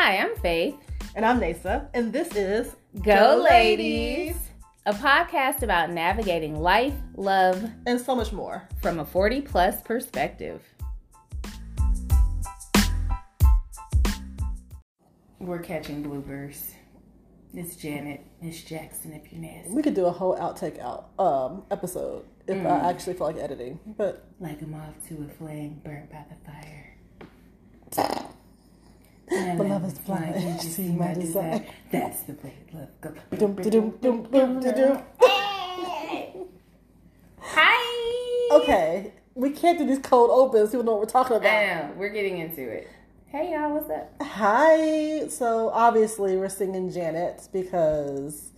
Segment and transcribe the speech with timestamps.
[0.00, 0.76] Hi, I'm Faith.
[1.16, 4.36] And I'm Nasa, and this is Go, Ladies,
[4.86, 8.68] a podcast about navigating life, love, and so much more.
[8.80, 10.62] from a 40 plus perspective.
[15.40, 16.74] We're catching bloopers.
[17.52, 19.74] It's Janet, Miss Jackson, if you're nasty.
[19.74, 23.80] We could do a whole outtake out um episode if I actually feel like editing.
[23.84, 26.87] But Like a moth to a flame burnt by the fire.
[29.38, 31.50] My love is blind, you see see my my desire.
[31.58, 31.66] desire?
[31.92, 33.14] That's the way love goes.
[33.38, 33.70] dum dum
[34.00, 35.02] dum dum dum dum.
[37.40, 38.56] Hi.
[38.56, 40.70] Okay, we can't do these cold opens.
[40.70, 41.88] People know what we're talking I about.
[41.90, 41.94] know.
[41.96, 42.88] We're getting into it.
[43.26, 44.10] Hey y'all, what's up?
[44.22, 45.28] Hi.
[45.28, 48.50] So obviously we're singing Janet because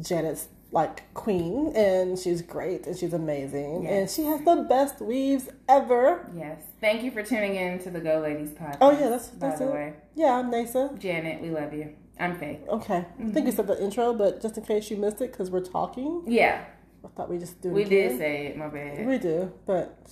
[0.00, 5.48] Janet's like queen and she's great and she's amazing and she has the best weaves
[5.68, 6.30] ever.
[6.36, 6.62] Yes.
[6.80, 8.78] Thank you for tuning in to the Go Ladies podcast.
[8.80, 9.72] Oh yeah, that's by that's the it.
[9.72, 9.94] way.
[10.14, 10.96] Yeah, I'm Nasa.
[10.98, 11.94] Janet, we love you.
[12.18, 12.60] I'm Faith.
[12.68, 13.50] Okay, I think you mm-hmm.
[13.50, 16.64] said the intro, but just in case you missed it, because we're talking, Yeah,
[17.04, 17.70] I thought we just do.
[17.70, 18.56] We did say it.
[18.56, 19.06] My bad.
[19.06, 20.10] We do, but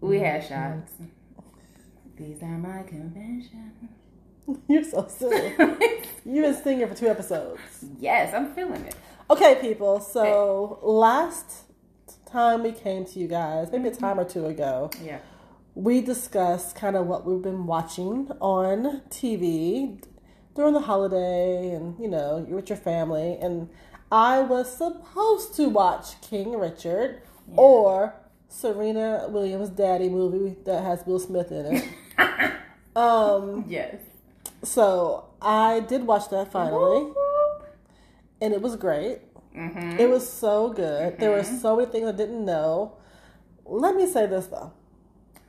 [0.00, 0.92] We had shots.
[0.92, 2.22] Mm-hmm.
[2.22, 3.90] These are my confessions.
[4.68, 5.54] you're so silly.
[6.24, 7.60] You've been singing for two episodes.
[7.98, 8.94] yes, I'm feeling it.
[9.28, 10.00] Okay, people.
[10.00, 11.64] So last
[12.30, 14.00] time we came to you guys, maybe a Mm-hmm.
[14.00, 15.18] time or two ago, Yeah.
[15.74, 20.00] we discussed kind of what we've been watching on TV
[20.54, 23.68] during the holiday, and you know, you're with your family, and
[24.10, 27.22] I was supposed to watch King Richard
[27.56, 28.14] or
[28.48, 31.84] Serena Williams' Daddy movie that has Will Smith in it.
[32.96, 33.96] um, Yes.
[34.62, 37.12] so I did watch that finally,
[38.40, 39.20] and it was great.
[39.54, 39.98] Mm-hmm.
[39.98, 41.18] It was so good.
[41.18, 42.96] There were so many things I didn't know.
[43.64, 44.72] Let me say this though.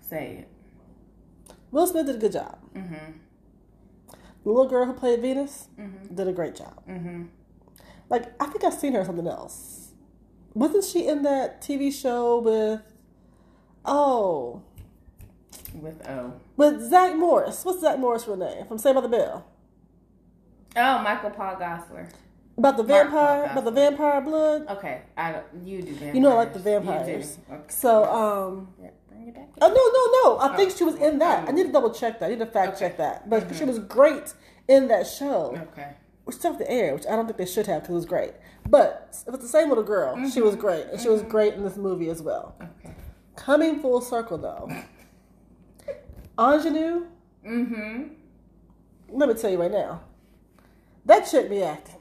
[0.02, 1.55] Say it.
[1.71, 2.58] Will Smith did a good job.
[2.73, 3.11] Mm-hmm.
[4.43, 6.15] The little girl who played Venus Mhm.
[6.15, 6.81] did a great job.
[6.87, 7.23] Mm-hmm.
[8.09, 9.92] Like I think I've seen her in something else.
[10.54, 12.81] Wasn't she in that TV show with
[13.86, 14.61] oh
[15.73, 16.33] With O.
[16.55, 17.65] with Zach Morris?
[17.65, 19.45] What's Zach Morris' real name from Saved by the Bell?
[20.77, 22.09] Oh, Michael Paul Gosselaar.
[22.57, 24.65] About the vampire, about the vampire blood.
[24.67, 26.15] Okay, I don't, you do vampires.
[26.15, 27.35] You know I like the You vampires.
[27.35, 27.53] do.
[27.53, 27.63] Okay.
[27.67, 29.49] So um, Yeah, bring it back.
[29.61, 30.39] oh no no no!
[30.51, 30.75] I think Oh.
[30.75, 31.47] she was in that.
[31.47, 32.25] I need to double check that.
[32.25, 32.79] I need to fact Okay.
[32.79, 33.29] check that.
[33.29, 34.33] But she was great
[34.67, 35.55] in that show.
[35.71, 35.93] Okay.
[36.23, 38.05] which still have to air, which I don't think they should have because it was
[38.05, 38.33] great.
[38.67, 41.63] But if it's the same little girl, she was great, and she was great in
[41.63, 42.55] this movie as well.
[42.61, 42.93] Okay.
[43.35, 44.67] Coming full circle though,
[46.37, 47.05] Aunjanue,
[47.47, 48.03] Mm-hmm.
[49.09, 50.01] let me tell you right now,
[51.05, 51.96] that chick be acting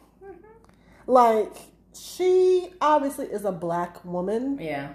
[1.07, 1.53] like
[1.95, 4.89] she obviously is a black woman, Yeah.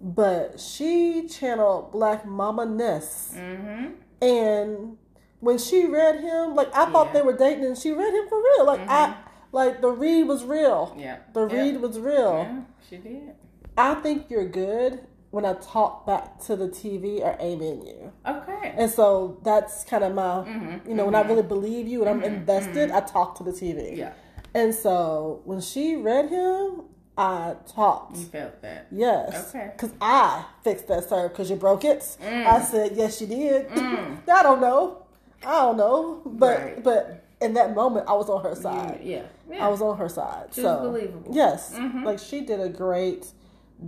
[0.00, 3.86] but she channeled black mama ness, Mm-hmm.
[4.20, 4.96] and
[5.40, 7.12] when she read him, like I thought Yeah.
[7.14, 8.66] they were dating, and she read him for real.
[8.66, 9.14] Like I,
[9.52, 10.94] like the read was real.
[10.98, 11.16] Yeah.
[11.32, 11.56] The yeah.
[11.62, 12.46] read was real.
[12.48, 13.34] Yeah, she did.
[13.76, 15.00] I think you're good
[15.30, 18.12] when I talk back to the TV or aim in you.
[18.26, 18.74] Okay.
[18.76, 22.10] And so that's kind of my, Mhm, you know, when I really believe you and
[22.10, 23.96] I'm invested, I talk to the TV.
[23.96, 24.12] Yeah.
[24.54, 26.82] And so when she read him,
[27.16, 28.16] I talked.
[28.16, 28.86] You felt that.
[28.90, 29.50] Yes.
[29.54, 29.70] Okay.
[29.76, 32.16] Because I fixed that, sir, because you broke it.
[32.22, 33.68] I said, yes, you did.
[33.68, 34.18] Mm.
[34.28, 35.04] I don't know.
[35.44, 36.22] I don't know.
[36.24, 36.82] But, Right.
[36.84, 39.00] but in that moment, I was on her side.
[39.02, 39.22] Yeah.
[39.50, 39.66] Yeah.
[39.66, 40.48] I was on her side.
[40.54, 41.34] She so believable.
[41.34, 42.04] yes, Mhm.
[42.04, 43.26] like she did a great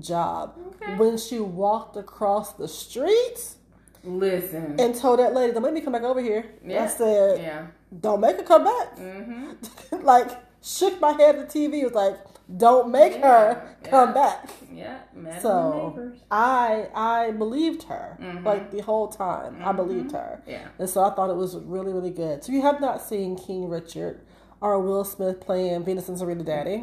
[0.00, 0.96] job Okay.
[0.96, 3.54] when she walked across the street
[4.02, 4.74] Listen.
[4.78, 6.84] and told that lady, "Don't make me come back over here." Yeah.
[6.84, 7.66] I said, yeah.
[8.00, 10.02] "Don't make her come back." Mm-hmm.
[10.04, 10.30] like
[10.64, 11.84] shook my head at the TV.
[11.84, 12.16] Was like,
[12.56, 13.20] "Don't make Yeah,
[13.54, 13.90] her yeah.
[13.90, 14.98] come back." Yeah.
[15.40, 16.12] So.
[16.30, 18.44] I I believed her Mhm.
[18.44, 19.56] like the whole time.
[19.64, 20.42] I believed her.
[20.46, 20.66] Yeah.
[20.78, 22.42] And so I thought it was really, really good.
[22.42, 24.20] So if you have not seen King Richard
[24.60, 26.78] or Will Smith playing Venus and Serena Daddy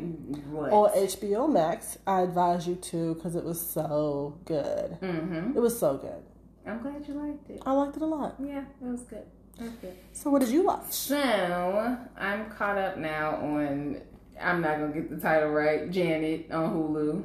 [0.52, 0.72] What?
[0.72, 4.98] on HBO Max, I advise you to because it was so good.
[5.02, 5.58] mm-hmm.
[5.58, 6.24] It was so good.
[6.66, 7.62] I'm glad you liked it.
[7.66, 8.36] I liked it a lot.
[8.40, 9.26] Yeah, it was good.
[9.60, 9.96] Good.
[10.14, 10.92] So what did you watch?
[10.92, 14.02] So I'm caught up now on.
[14.40, 15.90] I'm not gonna get the title right.
[15.92, 17.24] Janet on Hulu,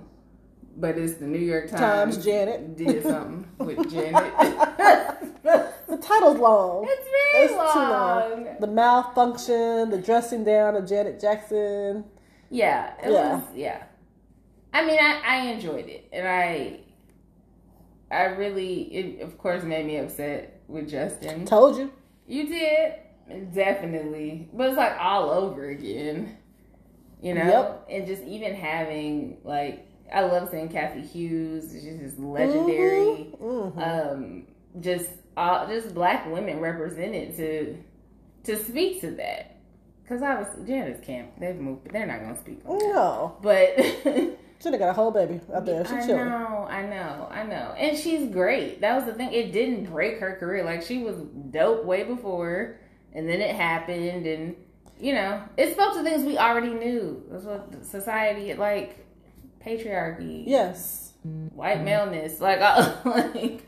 [0.77, 1.81] but it's the New York Times.
[2.17, 2.77] Times Janet.
[2.77, 4.33] did something with Janet.
[5.89, 6.85] The title's long.
[6.89, 8.45] it's very It's too long.
[8.45, 8.57] long.
[8.61, 12.05] The malfunction, the dressing down of Janet Jackson.
[12.51, 13.37] Yeah, it Yeah.
[13.37, 13.43] was.
[13.55, 13.83] Yeah,
[14.75, 16.81] I mean, I, I enjoyed it, and I,
[18.11, 21.47] I really, it of course made me upset with Justin.
[21.47, 21.93] Told you.
[22.27, 22.95] You did
[23.55, 26.37] definitely, but it's like all over again.
[27.23, 27.87] You know, Yep.
[27.91, 31.71] and just even having like I love seeing Cathy Hughes.
[31.73, 33.33] She's just legendary.
[33.41, 33.79] Mhm.
[33.79, 34.47] Um,
[34.81, 37.77] just all just black women represented to
[38.45, 39.57] to speak to that.
[40.03, 42.85] Because obviously, Janet's camp, they've moved, but they're not going to speak on that.
[42.87, 43.37] No.
[43.43, 43.77] But
[44.63, 45.85] She done got a whole baby out there.
[45.85, 46.25] She I chilling.
[46.29, 47.75] know, I know, I know.
[47.77, 48.81] And she's great.
[48.81, 49.33] That was the thing.
[49.33, 50.65] It didn't break her career.
[50.65, 51.17] Like, she was
[51.51, 52.79] dope way before,
[53.13, 54.57] and then it happened, and,
[54.99, 57.23] you know, it spoke to things we already knew.
[57.31, 59.05] That's what society, like,
[59.65, 61.13] patriarchy, Yes.
[61.55, 62.61] white maleness, like,
[63.05, 63.63] like,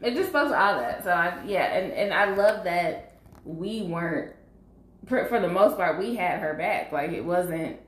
[0.00, 1.02] it just spoke to all that.
[1.02, 4.34] So, I, yeah, and, and I love that we weren't,
[5.06, 6.92] for the most part, we had her back.
[6.92, 7.78] Like, it wasn't,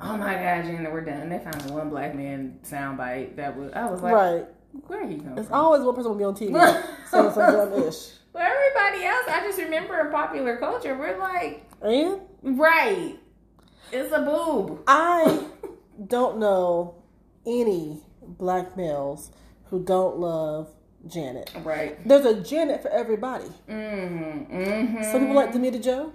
[0.00, 1.28] oh my God, Jenna, we're done.
[1.28, 4.44] They found one black man soundbite that was, I was like, right.
[4.86, 5.56] where he come It's from?
[5.58, 8.10] always one person will be on TV saying some dumb ish.
[8.32, 13.18] But everybody else, I just remember in popular culture, we're like, And right,
[13.92, 14.82] it's a boob.
[14.86, 15.46] I
[16.06, 16.94] don't know
[17.46, 19.30] any black males
[19.66, 20.68] who don't love
[21.06, 21.50] Janet.
[21.62, 22.06] Right.
[22.06, 23.46] There's a Janet for everybody.
[23.68, 24.54] Mm-hmm.
[24.54, 25.02] mm-hmm.
[25.04, 26.12] Some people like Damita Jo.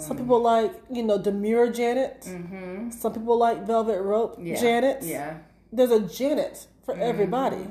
[0.00, 2.22] Some people like, you know, Demure Janet.
[2.22, 2.90] Mm-hmm.
[2.90, 4.60] Some people like Velvet Rope Yeah.
[4.60, 5.02] Janet.
[5.02, 5.38] Yeah.
[5.72, 7.02] There's a Janet for Mm-hmm.
[7.02, 7.66] everybody.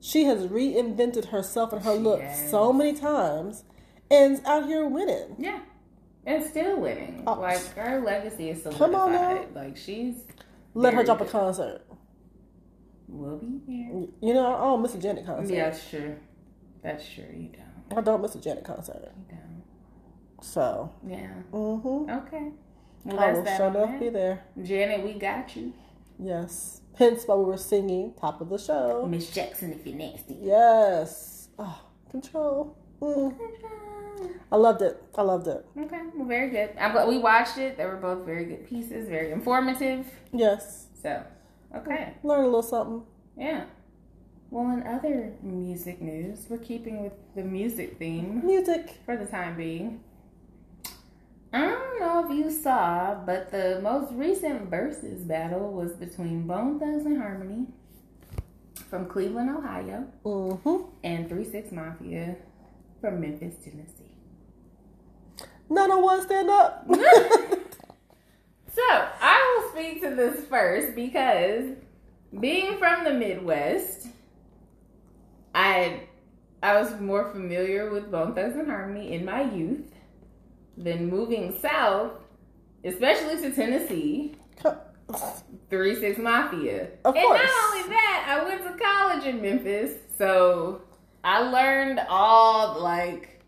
[0.00, 2.50] She has reinvented herself and her look has.
[2.50, 3.62] so many times
[4.10, 5.36] and out here winning.
[5.38, 5.60] Yeah.
[6.26, 7.22] And still winning.
[7.26, 7.34] Oh.
[7.40, 9.54] Like her legacy is Come on solidified.
[9.54, 10.16] Like she's
[10.74, 11.32] Let her drop a good.
[11.32, 11.82] concert.
[13.08, 14.06] will be here.
[14.20, 15.52] You know, I don't miss a Janet concert.
[15.54, 16.16] Yeah, that's true.
[16.82, 17.24] That's true.
[17.32, 17.98] You don't.
[17.98, 18.96] I don't miss a Janet concert.
[19.02, 19.41] You don't.
[20.42, 21.30] So, Yeah.
[21.52, 22.10] mm-hmm.
[22.10, 22.50] Okay.
[23.04, 24.44] Well, I will sure enough be there.
[24.62, 25.72] Janet, we got you.
[26.18, 26.80] Yes.
[26.96, 29.06] Hence why we were singing top of the show.
[29.08, 30.36] Miss Jackson, if you're nasty.
[30.40, 31.48] Yes.
[31.58, 31.80] Oh,
[32.10, 32.76] control.
[33.00, 33.34] Mm.
[34.52, 35.02] I loved it.
[35.16, 35.64] I loved it.
[35.76, 36.70] Okay, well, very good.
[36.78, 37.76] I'm glad we watched it.
[37.76, 40.06] They were both very good pieces, very informative.
[40.32, 40.86] Yes.
[41.02, 41.22] So,
[41.74, 43.02] okay, Learn a little something.
[43.36, 43.64] yeah.
[44.50, 48.98] Well, in other music news, we're keeping with the music theme Music.
[49.06, 50.00] for the time being.
[51.52, 56.78] I don't know if you saw, but the most recent versus battle was between Bone
[56.80, 57.66] Thugs and Harmony
[58.88, 60.76] from Cleveland, Ohio, Mm-hmm.
[61.04, 62.36] and Three Six Mafia
[63.00, 64.10] from Memphis, Tennessee.
[65.68, 66.86] None on one stand up.
[68.74, 71.76] So I will speak to this first because
[72.40, 74.06] being from the Midwest,
[75.54, 76.04] I
[76.62, 79.92] I was more familiar with Bone Thugs and Harmony in my youth
[80.76, 82.12] than moving south,
[82.84, 84.36] especially to Tennessee.
[85.68, 86.88] Three Six Mafia.
[87.04, 87.40] Of and course.
[87.42, 90.82] not only that, I went to college in Memphis, so
[91.24, 93.42] I learned all like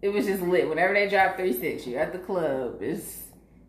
[0.00, 0.68] it was just lit.
[0.68, 2.78] Whenever they drop Three Six, you're at the club.
[2.80, 3.22] It's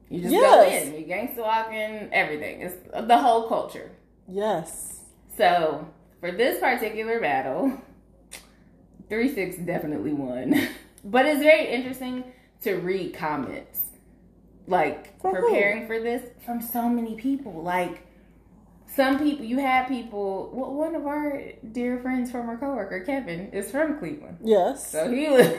[0.09, 2.61] you just go in, you gangsta walking, everything.
[2.61, 2.75] It's
[3.07, 3.91] the whole culture.
[4.27, 5.01] yes.
[5.35, 5.87] So
[6.19, 7.81] for this particular battle,
[9.09, 10.67] Three Six definitely won.
[11.03, 12.23] but it's very interesting
[12.63, 13.79] to read comments,
[14.67, 15.31] like who?
[15.31, 17.61] preparing for this from so many people.
[17.61, 18.05] Like
[18.87, 20.51] some people, you had people.
[20.53, 24.37] Well, one of our dear friends from our coworker, Kevin, is from Cleveland.
[24.43, 24.91] Yes.
[24.91, 25.57] So he was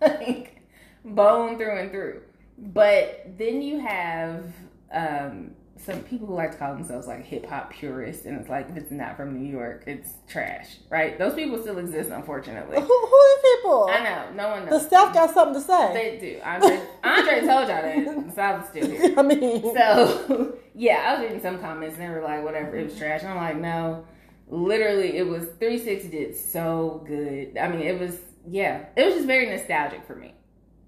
[0.00, 0.62] like
[1.04, 2.22] bone through and through.
[2.58, 4.46] But then you have
[4.92, 8.68] um, some people who like to call themselves like hip hop purists, and it's like
[8.70, 11.18] if it's not from New York, it's trash, right?
[11.18, 12.80] Those people still exist, unfortunately.
[12.80, 13.88] who, who are these people?
[13.90, 14.82] I know, no one knows.
[14.82, 15.92] The staff got something to say.
[15.92, 16.40] They do.
[16.42, 18.34] Andre, Andre told y'all that.
[18.34, 19.14] South is still here.
[19.18, 22.84] I mean, So yeah, I was reading some comments and they were like, whatever, it
[22.84, 23.00] was mm-hmm.
[23.00, 23.22] trash.
[23.22, 24.06] And I'm like, no.
[24.48, 27.58] Literally it was three six did so good.
[27.58, 28.84] I mean, it was yeah.
[28.96, 30.34] It was just very nostalgic for me.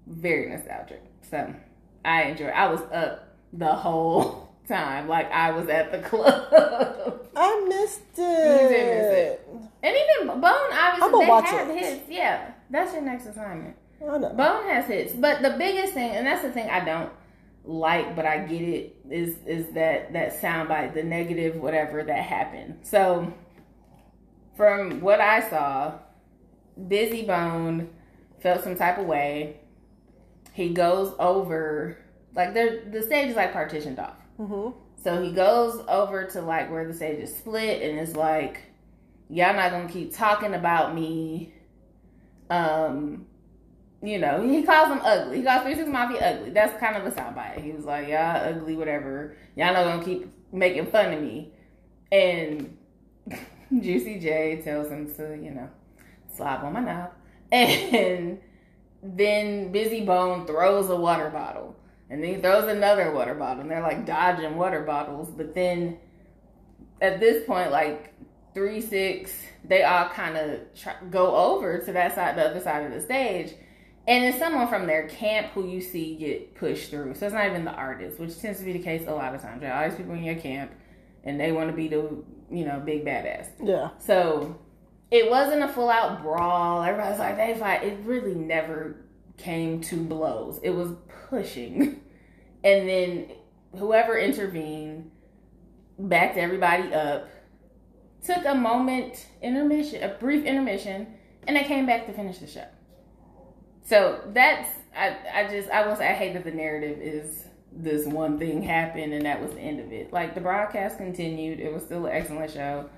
[0.07, 1.03] Very nostalgic.
[1.29, 1.53] So
[2.05, 5.07] I enjoyed I was up the whole time.
[5.09, 6.47] Like I was at the club.
[7.35, 8.61] I missed it.
[8.61, 9.47] You did miss it.
[9.83, 11.77] and even Bone obviously I'ma they watch have it.
[11.77, 12.09] hits.
[12.09, 12.51] Yeah.
[12.69, 13.75] That's your next assignment.
[14.01, 14.29] I know.
[14.29, 17.11] Bone has hits, but the biggest thing, and that's the thing I don't
[17.65, 22.79] like, but I get it, is is that that soundbite, the negative, whatever that happened.
[22.83, 23.33] So,
[24.55, 25.95] from what I saw,
[26.79, 27.89] Bizzy Bone
[28.41, 29.59] felt some type of way.
[30.53, 31.97] He goes over,
[32.35, 34.15] like the the stage is like partitioned off.
[34.39, 34.69] Hmm
[35.03, 38.61] So he goes over to like where the stage is split and is like,
[39.29, 41.53] Y'all not gonna keep talking about me.
[42.49, 43.25] Um,
[44.01, 45.37] you know, he calls them ugly.
[45.37, 46.49] He calls Three Six Mafia ugly.
[46.51, 47.61] That's kind of a soundbite.
[47.61, 49.35] He was like, Y'all ugly, whatever.
[49.55, 51.51] Y'all not gonna keep making fun of me.
[52.11, 52.77] And
[53.81, 55.69] Juicy J tells him to, you know,
[56.35, 57.11] slob on my knob.
[57.51, 58.39] And
[59.01, 61.75] then Bizzy Bone throws a water bottle.
[62.09, 63.61] And then he throws another water bottle.
[63.61, 65.29] And they're like dodging water bottles.
[65.29, 65.97] But then
[67.01, 68.13] at this point, like
[68.53, 69.31] three, six,
[69.63, 73.53] they all kind of go over to that side, the other side of the stage.
[74.07, 77.13] and it's someone from their camp who you see get pushed through.
[77.13, 79.41] So it's not even the artist, which tends to be the case a lot of
[79.41, 79.61] times.
[79.61, 80.71] There are always people in your camp,
[81.23, 83.49] and they want to be the you know big badass.
[83.63, 83.89] Yeah.
[83.99, 84.57] So
[85.11, 86.81] it wasn't a full out brawl.
[86.81, 87.83] Everybody's like they fight.
[87.83, 89.05] It really never
[89.39, 90.59] came to blows.
[90.63, 90.91] It was
[91.29, 92.01] pushing,
[92.63, 93.31] and then
[93.77, 95.11] whoever intervened
[95.97, 97.29] backed everybody up.
[98.25, 101.07] Took a moment intermission, a brief intermission,
[101.47, 102.65] and they came back to finish the show.
[103.89, 108.37] So that's I I just I was I hate that the narrative is this one
[108.37, 110.11] thing happened and that was the end of it.
[110.11, 111.59] Like the broadcast continued.
[111.59, 112.89] It was still an excellent show.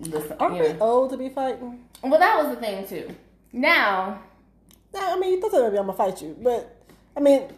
[0.00, 1.84] The, Aren't you we old to be fighting?
[2.02, 3.14] Well, that was the thing too.
[3.52, 4.22] Now,
[4.94, 6.76] I mean, that's not maybe I'm gonna fight you, but
[7.16, 7.48] I mean,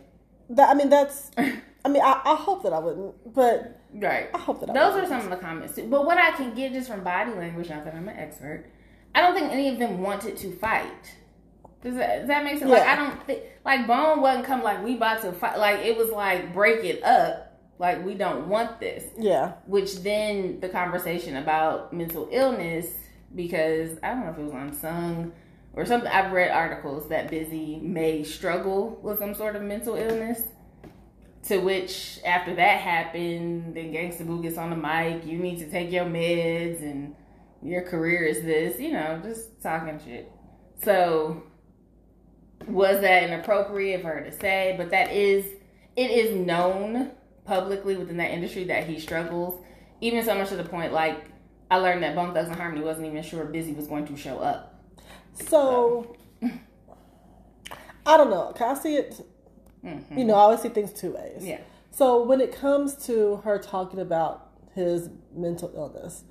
[0.50, 1.30] that I mean that's.
[1.84, 4.30] I mean, I, I hope that I wouldn't, but right.
[4.32, 5.08] I hope that I Those are wouldn't.
[5.08, 5.88] some of the comments too.
[5.88, 8.66] But what I can get just from body language, not that I'm an expert,
[9.16, 11.16] I don't think any of them wanted to fight.
[11.82, 12.70] Does that, does that make sense?
[12.70, 15.58] Like I don't think like Bone wasn't come like we about to fight.
[15.58, 17.60] Like it was like break it up.
[17.80, 19.04] Like we don't want this.
[19.18, 22.86] Yeah, Which then the conversation about mental illness
[23.34, 25.32] because I don't know if it was unsung
[25.75, 26.11] or something.
[26.11, 30.43] I've read articles that Bizzy may struggle with some sort of mental illness.
[31.49, 35.26] To which, after that happened, then Gangsta Boo gets on the mic.
[35.26, 37.17] You need to take your meds, and
[37.61, 38.79] your career is this.
[38.79, 40.31] You know, just talking shit.
[40.85, 41.43] So,
[42.69, 44.76] was that inappropriate for her to say?
[44.79, 45.45] But that is,
[45.97, 47.11] it is known
[47.45, 49.61] publicly within that industry that he struggles.
[50.00, 51.25] Even so much to the point, like
[51.71, 54.38] I learned that Bone Thugs and Harmony wasn't even sure Bizzy was going to show
[54.38, 54.72] up.
[55.34, 56.16] So
[58.06, 58.52] I don't know.
[58.56, 59.20] Can I see it?
[60.16, 61.44] You know, I always see things two ways.
[61.44, 61.58] Yeah.
[61.90, 66.24] So when it comes to her talking about his mental illness,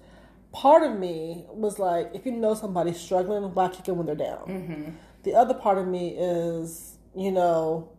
[0.53, 4.15] part of me was like, if you know somebody's struggling, why kick them when they're
[4.15, 4.47] down?
[4.47, 4.91] Mm-hmm.
[5.23, 7.91] The other part of me is, you know,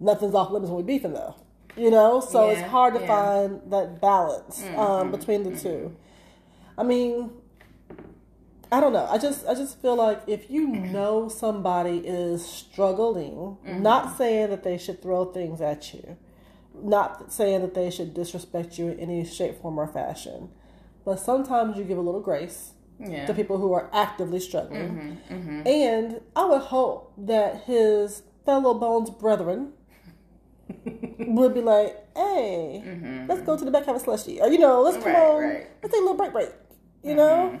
[0.00, 1.36] nothing's off limits when we beefing though.
[1.76, 3.06] You know, so it's hard to yeah.
[3.06, 4.78] find that balance Mm-hmm.
[4.78, 5.94] um, between the two.
[6.76, 7.30] I mean,
[8.72, 9.06] I don't know.
[9.08, 13.82] I just I just feel like if you know somebody is struggling, Mm-hmm.
[13.82, 16.16] not saying that they should throw things at you,
[16.74, 20.50] not saying that they should disrespect you in any shape, form, or fashion,
[21.04, 23.26] but sometimes you give a little grace Yeah.
[23.26, 25.18] to people who are actively struggling.
[25.28, 25.34] Mm-hmm.
[25.34, 25.66] Mm-hmm.
[25.68, 29.72] And I would hope that his fellow bones brethren
[31.18, 33.26] would be like, "Hey, Mm-hmm.
[33.28, 35.42] let's go to the back have a slushy," or you know, let's come Right, on,
[35.42, 35.52] right.
[35.62, 35.72] Mm-hmm.
[35.82, 36.50] let's take a little break, break.
[37.02, 37.60] You know,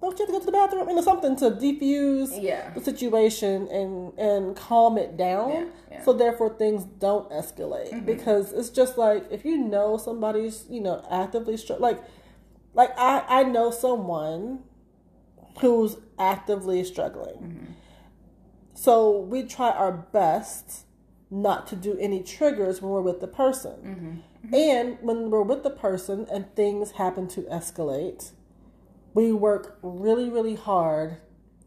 [0.00, 0.88] don't you have to go to the bathroom?
[0.88, 2.70] You know, something to defuse Yeah.
[2.74, 5.50] the situation and and calm it down.
[5.50, 5.92] Yeah, Mm-hmm.
[5.92, 6.04] yeah.
[6.04, 11.04] So therefore, things don't escalate because it's just like if you know somebody's you know
[11.10, 12.02] actively str- like
[12.74, 14.60] like I I know someone
[15.60, 17.36] who's actively struggling.
[17.36, 17.72] Mm-hmm.
[18.74, 20.84] So we try our best
[21.30, 24.22] not to do any triggers when we're with the person.
[24.44, 24.54] Mm-hmm.
[24.54, 28.30] And when we're with the person and things happen to escalate,
[29.18, 31.16] we work really, really hard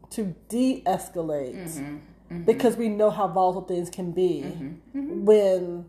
[0.08, 1.96] to de escalate mm-hmm.
[1.96, 2.42] mm-hmm.
[2.44, 4.98] because we know how volatile things can be mm-hmm.
[4.98, 5.24] Mm-hmm.
[5.26, 5.84] when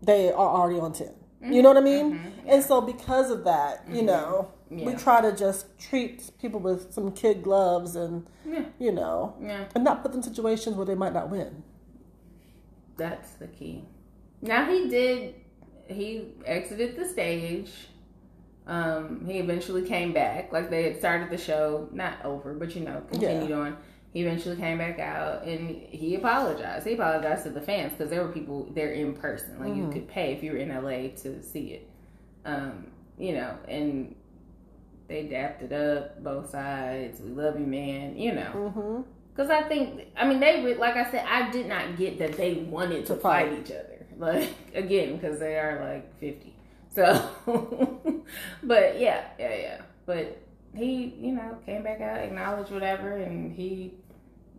[0.00, 1.08] they are already on 10.
[1.42, 2.20] You know what I mean?
[2.46, 7.12] And so, because of that, you know, we try to just treat people with some
[7.12, 8.66] kid gloves and, Yeah.
[8.78, 9.64] you know, Yeah.
[9.74, 11.62] and not put them in situations where they might not win.
[12.98, 13.86] That's the key.
[14.42, 15.34] Now he did.
[15.88, 17.72] He exited the stage.
[18.66, 20.52] Um, he eventually came back.
[20.52, 23.76] Like they had started the show, not over, but you know, continued on.
[24.12, 26.86] He eventually came back out and he apologized.
[26.86, 29.58] He apologized to the fans because there were people there in person.
[29.60, 31.88] Like you could pay if you were in LA to see it.
[32.44, 32.88] Um,
[33.18, 34.14] you know, and
[35.08, 37.20] they dapped it up both sides.
[37.20, 38.16] We love you, man.
[38.16, 38.52] You know.
[38.54, 39.02] Mm-hmm.
[39.32, 42.54] Because I think, I mean, they like I said, I did not get that they
[42.54, 43.48] wanted to, To fight.
[43.50, 43.58] fight.
[43.60, 43.86] each other.
[44.18, 46.49] Like again, because they are like fifty.
[46.94, 47.30] So,
[48.62, 49.80] but yeah, yeah, yeah.
[50.06, 50.42] But
[50.74, 53.94] he, you know, came back out, acknowledged whatever, and he,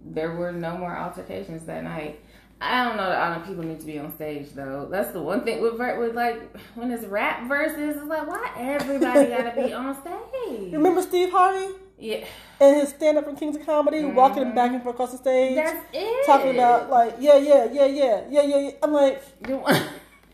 [0.06, 2.22] there were no more altercations that night.
[2.62, 4.88] I don't know that all the people need to be on stage though.
[4.90, 9.30] That's the one thing with with like when it's rap verses, it's like why everybody
[9.30, 10.72] gotta be on stage?
[10.72, 12.24] Remember Steve Harvey Yeah,
[12.60, 14.16] and his stand up from Kings of Comedy, mm-hmm.
[14.16, 16.26] walking back and forth across the stage, that's it.
[16.28, 18.58] talking about, like, yeah, yeah, yeah, yeah, yeah, yeah.
[18.60, 18.72] yeah.
[18.84, 19.24] I'm like,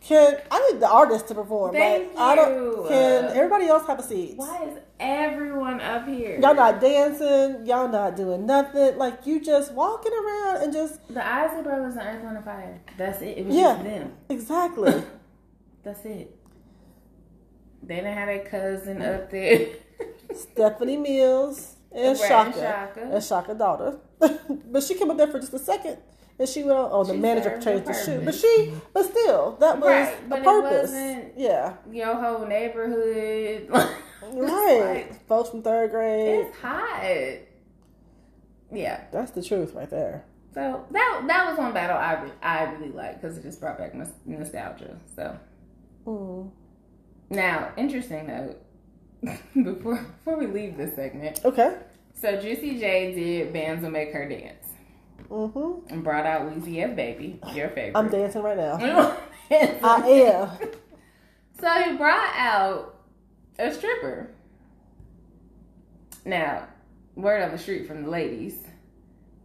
[0.08, 1.74] can I need the artist to perform?
[1.74, 2.88] Thank like, I don't.
[2.88, 4.34] Can everybody else have a seat?
[4.38, 6.40] Why is everyone up here?
[6.40, 7.66] Y'all not dancing.
[7.66, 8.98] Y'all not doing nothing.
[8.98, 12.80] Like you just walking around and just The Isley Brothers and Earth, and Fire.
[12.98, 13.38] That's it.
[13.38, 13.74] It was Yeah.
[13.74, 14.14] just them.
[14.30, 15.04] exactly.
[15.84, 16.34] That's it.
[17.84, 19.68] They didn't have their cousin up there.
[20.34, 23.10] Stephanie Mills, and Chaka, Chaka.
[23.14, 23.98] and Chaka daughter.
[24.20, 25.98] but she came up there for just a second,
[26.40, 26.90] and she went on.
[26.92, 30.44] Oh, the She manager changed the shoe, but she, but still, that was Right, it
[30.44, 30.92] purpose.
[30.92, 33.70] wasn't- yeah, Your whole neighborhood.
[34.24, 35.06] right.
[35.10, 36.46] Like, Folks from third grade.
[36.48, 37.02] it's hot.
[38.72, 39.04] Yeah.
[39.12, 40.26] That's the truth right there.
[40.54, 43.78] So that that was one battle I re- I really liked because it just brought
[43.78, 44.98] back nos- nostalgia.
[45.16, 45.38] So
[46.06, 46.50] Mm.
[47.30, 48.62] now, interesting note.
[49.56, 51.76] before before we leave this segment, Okay.
[52.14, 54.66] so Juicy J did bands will make her dance
[55.30, 55.94] Mm-hmm.
[55.94, 57.98] and brought out Weezy F Baby, your favorite.
[58.00, 58.78] I'm dancing right now.
[59.52, 60.50] I am.
[61.60, 63.00] So he brought out
[63.58, 64.30] a stripper.
[66.24, 66.68] Now,
[67.16, 68.60] word on the street from the ladies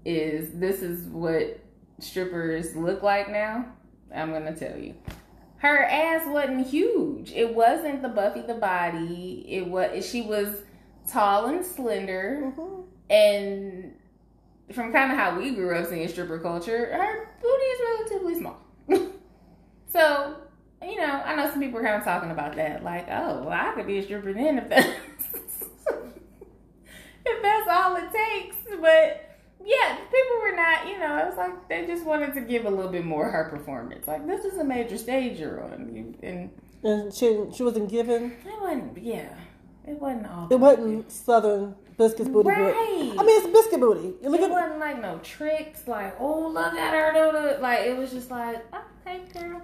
[0.04, 1.58] is this is what
[2.00, 3.64] strippers look like now.
[4.14, 4.94] I'm gonna tell you.
[5.56, 7.32] Her ass wasn't huge.
[7.32, 9.46] It wasn't the Buffie the body.
[9.48, 10.62] It was she was
[11.08, 12.84] tall and slender Mhm.
[13.08, 13.94] and
[14.72, 18.60] from kind of how we grew up seeing stripper culture, her booty is relatively small.
[19.88, 20.36] so,
[20.82, 23.50] you know, I know some people are kind of talking about that, like, oh, well,
[23.50, 24.88] I could be a stripper then if that's
[27.24, 28.56] if that's all it takes.
[28.80, 29.28] But
[29.64, 32.70] yeah, people were not, you know, it was like they just wanted to give a
[32.70, 34.06] little bit more her performance.
[34.06, 36.50] Like this is a major stage you're on, You- and
[36.82, 38.32] And she she wasn't given.
[38.44, 39.34] it wasn't, yeah,
[39.86, 40.48] it wasn't all.
[40.50, 41.76] It wasn't Southern
[42.08, 42.48] biscuits booty.
[42.48, 43.14] right.
[43.18, 44.14] I mean, it's biscuit booty.
[44.22, 47.62] Look it at wasn't like no tricks, like oh look at her it.
[47.62, 48.64] Like it was just like
[49.06, 49.62] okay, girl.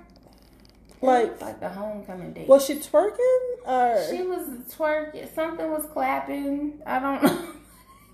[1.00, 2.49] Like- like the homecoming date.
[2.49, 5.33] was she twerking or she was twerking.
[5.35, 6.80] Something was clapping.
[6.87, 7.52] I don't know.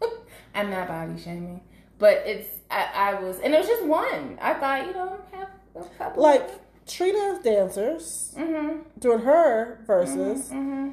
[0.54, 1.62] I'm not body shaming,
[1.98, 4.38] but it's I, I was, and it was just one.
[4.40, 6.22] I thought you know have a couple.
[6.22, 6.48] like
[6.86, 10.50] Trina's dancers mm-hmm, during her verses?
[10.50, 10.90] mm-hmm,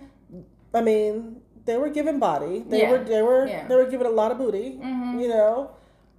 [0.74, 2.60] I mean, they were given body.
[2.68, 2.92] They Yeah.
[2.92, 3.68] were they were Yeah.
[3.68, 4.80] they were given a lot of booty.
[4.82, 5.20] mm-hmm.
[5.20, 5.72] You know,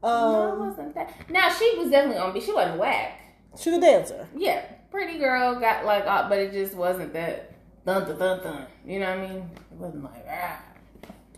[0.02, 1.12] no, it um, wasn't that.
[1.30, 2.32] Now she was definitely on.
[2.32, 2.40] B.
[2.40, 3.20] She wasn't whack.
[3.58, 4.26] she's a dancer.
[4.36, 7.52] Yeah, pretty girl got like, uh, but it just wasn't that
[7.86, 8.66] dun dun dun dun.
[8.86, 9.50] You know what I mean?
[9.72, 10.62] It wasn't like ah.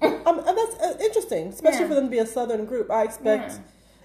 [0.03, 1.89] Um, and that's uh, interesting, especially Yeah.
[1.89, 2.91] for them to be a southern group.
[2.91, 3.61] I expect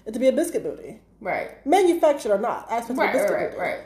[0.06, 2.66] it to be a biscuit booty, Right, manufactured or not.
[2.70, 3.78] I expect it right, to be right, biscuit right,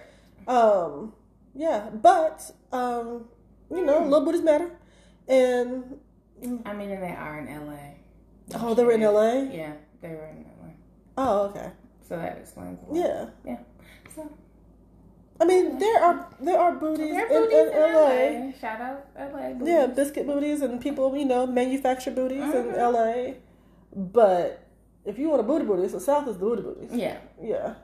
[0.47, 0.57] booty.
[0.57, 0.57] right.
[0.57, 1.13] Um,
[1.55, 3.25] yeah, but um,
[3.71, 4.11] you know, Hmm.
[4.11, 4.71] little booties matter,
[5.29, 5.99] and
[6.43, 7.79] I mean, and they are in LA.
[8.57, 9.45] oh, they were in L.A.
[9.55, 10.71] Yeah, they were in LA.
[11.17, 11.71] Oh, okay,
[12.07, 12.81] So that explains.
[12.83, 12.97] A lot.
[12.97, 13.27] yeah.
[13.45, 13.59] Yeah.
[14.15, 14.31] So
[15.41, 18.47] I mean, there are there are booties, they're in, booties in, in LA.
[18.47, 18.53] LA.
[18.61, 19.53] Shout out LA.
[19.55, 19.69] Booties.
[19.69, 22.77] Yeah, biscuit booties and people, you know, manufacture booties in Mhm.
[22.77, 23.35] LA.
[23.97, 24.61] But
[25.05, 26.91] if you want a booty booty, the South is the booty booties.
[26.93, 27.19] Yeah.
[27.43, 27.75] Yeah.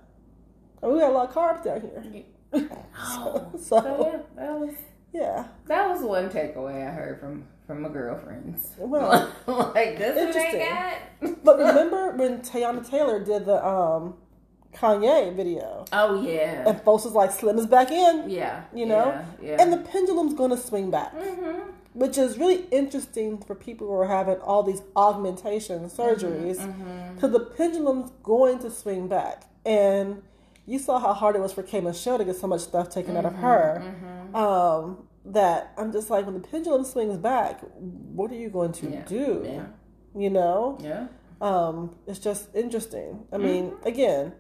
[0.82, 2.24] And we got a lot of carbs down here.
[2.98, 3.50] Oh.
[3.54, 4.74] so, So yeah, that was
[5.12, 5.46] yeah.
[5.66, 8.72] that was one takeaway I heard from from my girlfriends.
[8.78, 11.36] Well, like this interesting.
[11.44, 14.14] But remember when Teyana Taylor did the um
[14.74, 15.84] Kanye video?
[15.92, 16.68] Oh yeah.
[16.68, 18.28] And folks was like, Slim is back in.
[18.28, 18.64] Yeah.
[18.74, 19.06] You know?
[19.40, 19.50] Yeah.
[19.50, 19.62] yeah.
[19.62, 21.14] And the pendulum's going to swing back.
[21.14, 21.70] mm-hmm.
[21.92, 26.56] Which is really interesting for people who are having all these augmentation surgeries.
[26.56, 27.14] Mm-hmm.
[27.14, 29.44] Because the pendulum's going to swing back.
[29.64, 30.22] And
[30.66, 33.16] you saw how hard it was for K Michelle to get so much stuff taken
[33.16, 33.82] out of her.
[33.84, 34.34] Mm-hmm.
[34.34, 38.90] Um, that I'm just like, when the pendulum swings back, what are you going to
[38.90, 39.04] Yeah.
[39.04, 39.42] do?
[39.44, 39.66] Yeah.
[40.20, 40.78] You know?
[40.80, 41.06] Yeah.
[41.40, 43.24] Um, it's just interesting.
[43.32, 43.86] I mean, Mm-hmm.
[43.86, 44.32] again,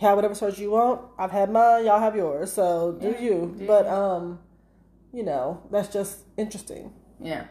[0.00, 1.00] have whatever surgery you want.
[1.18, 3.54] I've had mine, y'all have yours, so do Yeah, you.
[3.58, 3.90] do but you.
[3.90, 4.38] um,
[5.12, 6.92] you know, that's just interesting.
[7.20, 7.44] Yeah.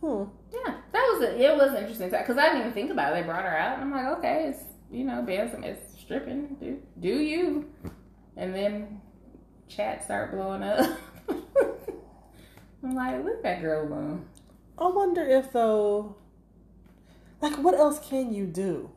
[0.00, 0.24] Hmm.
[0.50, 3.20] Yeah, that was a, it was interesting because I didn't even think about it.
[3.20, 6.80] They brought her out, and I'm like, okay, it's you know, Benson, it's stripping, do
[7.00, 7.70] do you?
[8.36, 9.00] And then
[9.68, 10.98] chat start blowing up.
[12.84, 14.24] I'm like, leave that girl alone.
[14.78, 16.16] I wonder if though,
[17.40, 18.90] like, what else can you do?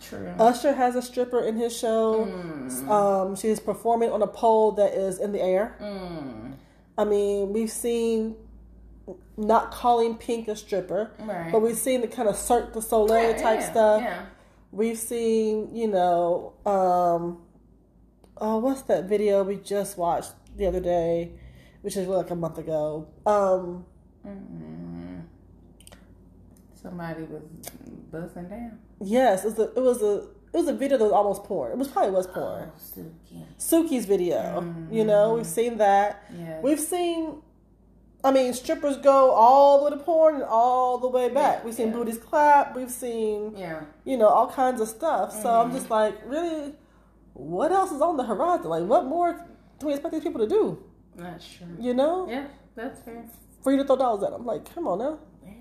[0.00, 0.28] True.
[0.38, 2.26] Usher has a stripper in his show.
[2.26, 2.88] Mm.
[2.88, 5.76] Um, she's performing on a pole that is in the air.
[5.80, 6.52] Mm.
[6.96, 8.36] I mean, we've seen
[9.36, 11.50] not calling Pink a stripper, Right.
[11.50, 14.02] but we've seen the kind of Cirque du Soleil Yeah, type yeah, stuff.
[14.02, 14.26] Yeah.
[14.70, 17.42] We've seen, you know, um,
[18.36, 21.32] oh, what's that video we just watched the other day,
[21.82, 23.08] which is like a month ago.
[23.26, 23.84] Um,
[24.26, 25.22] Mm.
[26.74, 27.42] Somebody was
[28.10, 28.78] busting down.
[29.02, 30.14] yes, it was a, it was a
[30.52, 31.72] it was a video that was almost porn.
[31.72, 32.70] It was probably was porn.
[32.70, 33.44] Oh, Suki.
[33.58, 36.24] Suki's video, you know, we've seen that.
[36.36, 36.60] Yeah.
[36.60, 37.36] We've seen,
[38.24, 41.58] I mean, strippers go all the way to porn and all the way back.
[41.60, 41.92] Yeah, We've seen yeah.
[41.94, 42.74] booties clap.
[42.74, 43.82] We've seen, yeah.
[44.04, 45.32] you know, all kinds of stuff.
[45.32, 45.70] So Mm-hmm.
[45.70, 46.72] I'm just like, really,
[47.34, 48.70] what else is on the horizon?
[48.70, 49.46] Like, what more
[49.78, 50.82] do we expect these people to do?
[51.22, 51.66] That's true.
[51.78, 53.24] You know, Yeah, that's fair.
[53.62, 54.44] for you to throw dollars at them.
[54.46, 55.18] Like, come on now.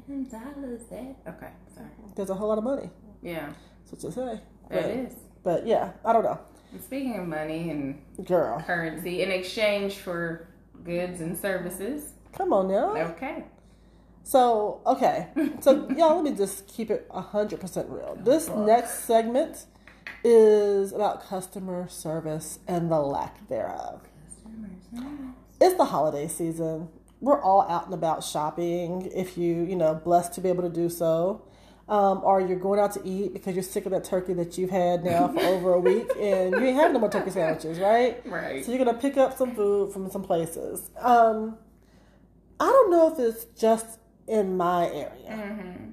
[0.08, 1.52] Them dollars, that okay.
[1.76, 1.88] Sorry.
[2.16, 2.90] There's a whole lot of money.
[3.22, 3.52] Yeah,
[3.92, 4.34] That's what you say.
[4.34, 5.14] it But, is.
[5.44, 6.40] but yeah, I don't know.
[6.72, 10.48] And speaking of money and Girl, currency in exchange for
[10.84, 12.96] goods and services, come on now.
[13.12, 13.44] okay.
[14.24, 15.28] So, okay.
[15.62, 18.18] So, y'all, let me just keep it 100% real.
[18.20, 19.66] Oh, this next segment
[20.24, 24.02] is about customer service and the lack thereof.
[25.62, 26.90] It's the holiday season.
[27.22, 30.70] We're all out and about shopping if you, you know, blessed to be able to
[30.70, 31.42] do so.
[31.90, 34.70] Um, or you're going out to eat because you're sick of that turkey that you've
[34.70, 38.22] had now for over a week and you ain't having no more turkey sandwiches, right?
[38.28, 38.64] Right.
[38.64, 40.92] So you're gonna pick up some food from some places.
[41.00, 41.58] Um,
[42.60, 45.86] I don't know if it's just in my area, Mm-hmm.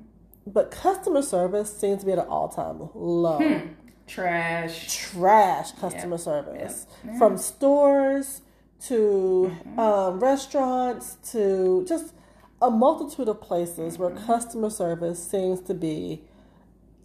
[0.49, 3.39] but customer service seems to be at an all-time low.
[3.39, 3.69] Hmm.
[4.07, 4.95] Trash.
[4.95, 7.17] Trash customer service Yeah.
[7.19, 8.43] from stores
[8.85, 9.79] to Mm-hmm.
[9.81, 12.13] um, restaurants to just
[12.63, 14.27] a multitude of places where Mm-hmm.
[14.27, 16.23] customer service seems to be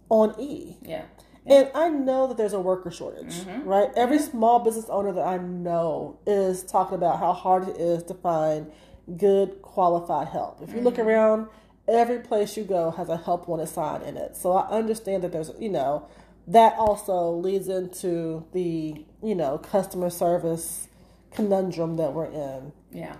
[0.08, 0.76] on E.
[0.82, 1.02] Yeah.
[1.44, 3.68] And I know that there's a worker shortage, Mm-hmm.
[3.68, 3.90] right?
[3.96, 8.14] Every small business owner that I know is talking about how hard it is to
[8.14, 8.70] find
[9.16, 10.62] good, qualified help.
[10.62, 11.08] If you look Mm-hmm.
[11.08, 11.46] around,
[11.88, 14.36] every place you go has a help wanted sign in it.
[14.36, 16.06] So I understand that there's, you know,
[16.46, 20.88] that also leads into the, you know, customer service
[21.34, 22.72] conundrum that we're in.
[22.90, 23.16] Yeah.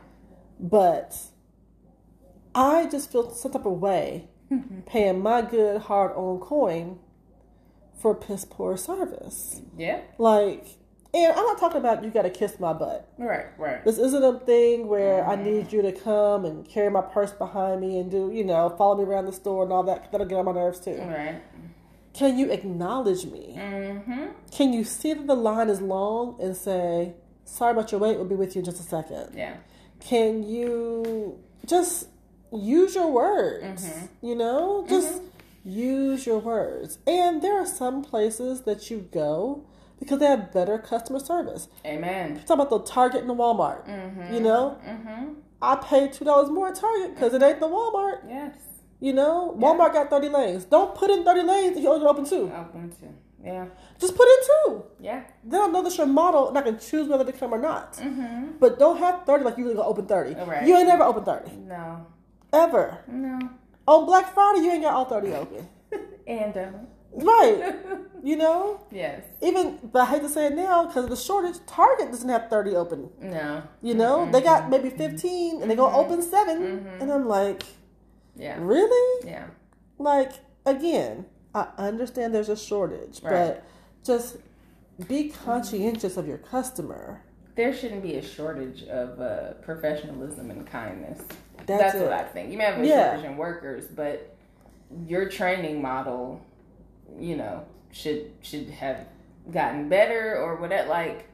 [0.58, 1.16] But
[2.54, 4.28] I just feel some type of way
[4.86, 6.98] paying my good hard earned coin
[8.00, 9.62] for piss poor service.
[9.76, 10.00] Yeah.
[10.18, 10.66] Like,
[11.14, 13.08] and I'm not talking about you got to kiss my butt.
[13.18, 13.46] Right.
[13.58, 13.84] Right.
[13.84, 17.80] This isn't a thing where I need you to come and carry my purse behind
[17.80, 20.10] me and do, you know, follow me around the store and all that.
[20.10, 20.96] That'll get on my nerves too.
[20.96, 21.40] Right.
[22.14, 23.54] Can you acknowledge me?
[23.56, 24.26] Mm-hmm.
[24.50, 28.24] Can you see that the line is long and say, sorry about your wait, we'll
[28.26, 29.30] be with you in just a second?
[29.36, 29.56] Yeah.
[30.00, 32.08] can you just
[32.52, 34.26] use your words mm-hmm.
[34.26, 35.70] you know just mm-hmm.
[35.70, 39.64] use your words and there are some places that you go
[40.00, 42.36] because they have better customer service Amen.
[42.46, 44.34] talk about the target and the walmart mm-hmm.
[44.34, 45.34] you know Mm-hmm.
[45.62, 48.54] i pay two dollars more at target because it ain't the walmart Yes.
[49.00, 52.24] you know walmart got 30 lanes don't put in 30 lanes if you only open
[52.28, 53.06] two Open to.
[53.44, 53.66] Yeah.
[53.98, 55.22] just put in two Yeah.
[55.42, 57.94] then i know that's your model and i can choose whether to come or not
[57.94, 58.58] Mm-hmm.
[58.60, 60.66] but don't have 30 like you really gonna open 30 Right.
[60.66, 62.06] you ain't never open 30 No.
[62.52, 63.38] ever No.
[63.88, 65.68] On Black Friday, you ain't got all 30 open.
[66.28, 66.74] And um.
[67.12, 67.74] Right.
[68.22, 68.80] You know?
[68.92, 69.24] yes.
[69.42, 72.48] Even, but I hate to say it now because of the shortage, Target doesn't have
[72.48, 73.10] 30 open.
[73.20, 73.64] No.
[73.82, 74.30] You know?
[74.30, 76.86] They got maybe 15 and they go to open 7.
[77.00, 77.64] And I'm like,
[78.36, 78.56] Yeah.
[78.60, 79.26] really?
[79.28, 79.46] Yeah.
[79.98, 83.30] Like, again, I understand there's a shortage, Right.
[83.32, 83.64] but
[84.04, 84.36] just
[85.08, 87.22] be conscientious of your customer.
[87.54, 91.20] There shouldn't be a shortage of uh, professionalism and kindness.
[91.66, 92.50] That's That's, what I think.
[92.50, 93.10] You may have a Yeah.
[93.12, 94.34] shortage in workers, but
[95.06, 96.40] your training model,
[97.18, 99.06] you know, should should have
[99.50, 100.88] gotten better or whatever.
[100.88, 101.28] Like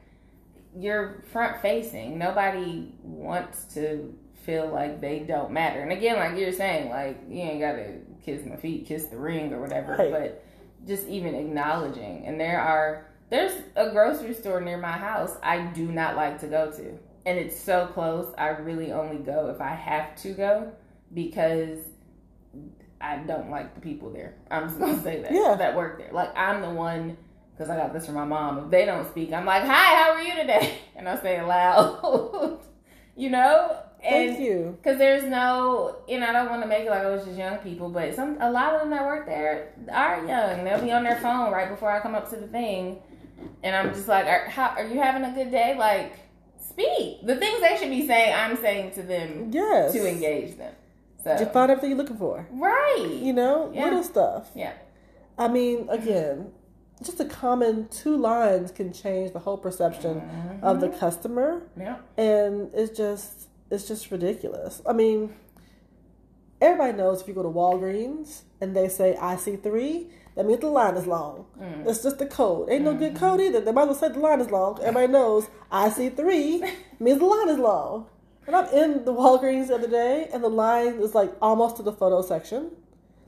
[0.76, 2.18] you're front facing.
[2.18, 4.12] Nobody wants to
[4.44, 5.80] feel like they don't matter.
[5.80, 9.52] And again, like you're saying, like you ain't gotta kiss my feet, kiss the ring
[9.52, 9.96] or whatever.
[9.96, 10.10] Right.
[10.10, 10.44] But
[10.86, 12.24] just even acknowledging.
[12.26, 16.46] And there are there's a grocery store near my house I do not like to
[16.46, 16.98] go to.
[17.26, 18.32] And it's so close.
[18.38, 20.72] I really only go if I have to go
[21.12, 21.78] because
[23.00, 24.34] I don't like the people there.
[24.50, 25.54] I'm just gonna say that Yeah.
[25.56, 26.10] that work there.
[26.12, 27.16] Like I'm the one
[27.52, 28.58] because I got this from my mom.
[28.64, 31.46] If they don't speak, I'm like, "Hi, how are you today?" And I say it
[31.46, 32.58] loud,
[33.16, 33.76] you know.
[34.00, 34.78] And Thank you.
[34.80, 37.58] because there's no, and I don't want to make it like oh, was just young
[37.58, 40.62] people, but some a lot of them that work there are young.
[40.62, 43.00] They'll be on their phone right before I come up to the thing,
[43.64, 45.74] and I'm just like, are, how, are you having a good day?
[45.76, 46.12] Like,
[46.60, 47.26] speak.
[47.26, 49.92] The things they should be saying, I'm saying to them Yes.
[49.92, 50.74] to engage them.
[51.24, 52.46] So you find everything you're looking for?
[52.52, 53.84] right, You know, Yeah.
[53.84, 54.50] little stuff.
[54.54, 54.74] yeah,
[55.36, 56.52] I mean, again,
[57.02, 60.64] just a common two lines can change the whole perception mm-hmm.
[60.64, 64.80] of the customer, yeah, and it's just it's just ridiculous.
[64.86, 65.34] I mean,
[66.60, 70.60] everybody knows if you go to Walgreens and they say I see three, that means
[70.60, 71.46] the line is long.
[71.60, 71.88] Mm.
[71.88, 72.70] It's just the code.
[72.70, 73.48] Ain't no good code mm-hmm.
[73.48, 73.60] either.
[73.60, 74.78] They might as well say the line is long.
[74.80, 76.62] Everybody knows I see three
[77.00, 78.06] means the line is long.
[78.46, 81.82] And I'm in the Walgreens the other day, and the line is like almost to
[81.82, 82.70] the photo section.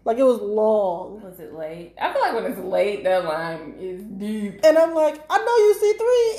[0.05, 1.21] Like it was long.
[1.23, 1.95] Was it late?
[2.01, 4.61] I feel like when it's late, that line is deep.
[4.65, 5.93] And I'm like, I know you see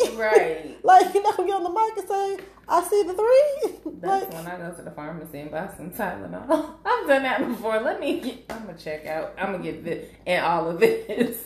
[0.10, 0.18] three.
[0.20, 0.80] Right.
[0.84, 3.92] like, you know, get on the mic and say, I see the three.
[4.02, 6.76] That's like, when I go to the pharmacy and buy some Tylenol.
[6.86, 7.80] I've done that before.
[7.82, 9.36] Let me get, I'm gonna check out.
[9.38, 11.38] I'm gonna get this and all of this.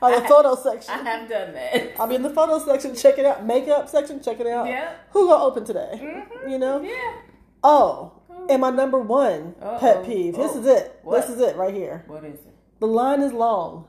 [0.00, 0.94] on the photo section.
[0.94, 2.00] I have done that.
[2.00, 3.44] I'll be in the photo section, check it out.
[3.44, 4.68] Makeup section, check it out.
[4.68, 4.92] Yeah.
[5.10, 5.98] Who gonna open today?
[6.00, 6.50] Mhm.
[6.50, 6.80] You know?
[6.80, 7.12] Yeah.
[7.62, 8.12] Oh,
[8.50, 9.78] And my number one Uh-oh.
[9.78, 10.34] pet peeve.
[10.36, 10.60] This Oh.
[10.60, 10.98] is it.
[11.02, 11.20] What?
[11.20, 12.04] This is it right here.
[12.08, 12.54] What is it?
[12.80, 13.86] The line is long.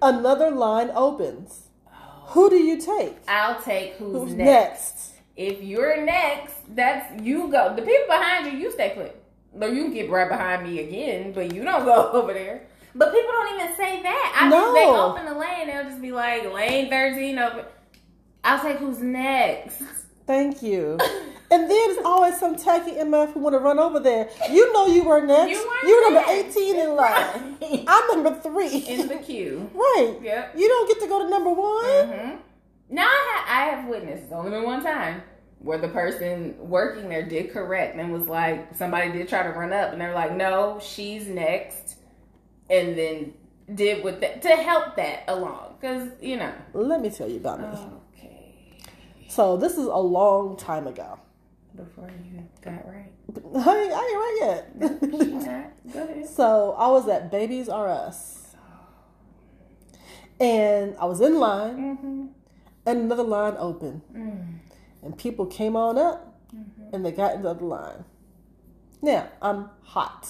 [0.00, 1.62] Another line opens.
[1.88, 1.90] Oh.
[2.28, 3.16] Who do you take?
[3.26, 4.46] I'll take who's, Who's next.
[4.46, 5.12] next?
[5.36, 7.74] If you're next, that's you go.
[7.74, 9.14] The people behind you, you stay put.
[9.52, 12.62] No, you can get right behind me again, but you don't go over there.
[12.94, 14.38] But people don't even say that.
[14.40, 14.74] I No.
[14.74, 17.64] they open the lane, they'll just be like lane thirteen open.
[18.44, 19.82] I'll take who's next.
[20.26, 20.98] Thank you.
[21.50, 24.28] And then there's always some tacky MF who want to run over there.
[24.50, 25.58] You know you were next.
[25.84, 27.56] You were number 18 in line.
[27.60, 27.84] Right.
[27.86, 28.76] I'm number three.
[28.78, 29.70] In the queue.
[29.74, 30.18] right.
[30.22, 30.54] Yep.
[30.56, 32.08] You don't get to go to number one.
[32.08, 32.36] hmm
[32.90, 35.22] Now I have I have witnessed only been one time
[35.60, 39.72] where the person working there did correct and was like somebody did try to run
[39.72, 41.96] up and they're like no she's next
[42.70, 43.32] and then
[43.74, 47.60] did with that to help that along because you know Let me tell you about
[47.60, 47.66] me.
[48.14, 48.54] okay
[49.28, 51.18] So this is a long time ago.
[51.78, 53.12] Before you got right
[53.66, 54.80] I ain't, I ain't right yet.
[54.80, 55.72] not.
[55.92, 58.34] go ahead so I was at Babies R Us.
[60.40, 62.26] And I was in line mm-hmm.
[62.86, 64.02] and another line opened.
[64.16, 64.58] Mm.
[65.02, 66.94] And people came on up Mm-hmm.
[66.94, 68.06] and they got into the line.
[69.02, 70.26] Now, I'm hot.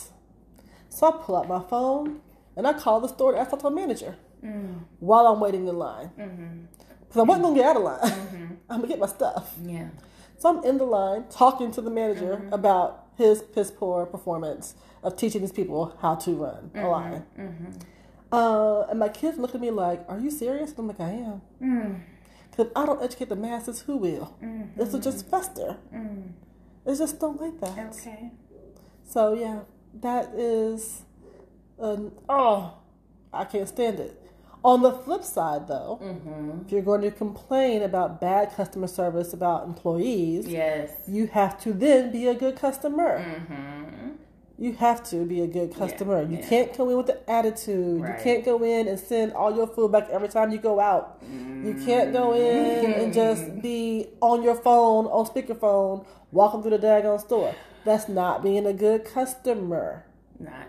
[0.88, 2.20] So I pull out my phone
[2.56, 4.80] and I call the store to ask my manager Mm.
[4.98, 6.10] while I'm waiting in line.
[6.18, 6.64] Mm-hmm.
[7.00, 8.00] Because I wasn't going to get out of line.
[8.00, 8.44] Mm-hmm.
[8.68, 9.54] I'm going to get my stuff.
[9.64, 9.88] yeah
[10.38, 12.52] So I'm in the line talking to the manager Mm-hmm.
[12.52, 17.24] about his piss poor performance of teaching these people how to run a line.
[17.38, 17.72] mm-hmm.
[18.30, 20.70] Uh, and my kids look at me like, Are you serious?
[20.70, 21.40] And I'm like, I am.
[21.62, 22.00] Mm.
[22.50, 24.36] Because if I don't educate the masses, who will?
[24.42, 24.76] Mhm.
[24.76, 25.76] This will just fester.
[25.94, 26.32] Mm.
[26.84, 27.78] They just don't like that.
[27.96, 28.30] okay
[29.04, 29.60] So yeah,
[30.00, 31.02] that is,
[31.78, 32.74] an, oh,
[33.32, 34.17] I can't stand it.
[34.64, 36.62] On the flip side, though, mm-hmm.
[36.64, 41.72] if you're going to complain about bad customer service about employees, yes you have to
[41.72, 43.18] then be a good customer.
[43.18, 44.12] mm-hmm.
[44.60, 46.22] You have to be a good customer.
[46.22, 46.48] you yeah.
[46.48, 48.02] can't go in with the attitude.
[48.02, 48.18] Right.
[48.18, 51.22] You can't go in and send all your food back every time you go out.
[51.22, 56.78] You can't go in and just be on your phone, on speakerphone, walking through the
[56.78, 57.54] daggone store.
[57.84, 60.04] That's not being a good customer.
[60.40, 60.66] not